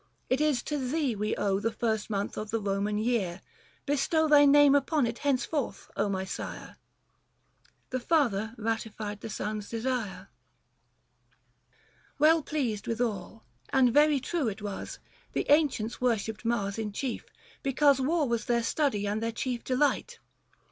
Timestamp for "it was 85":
14.47-15.33